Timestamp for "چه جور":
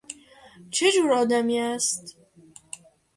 0.71-1.13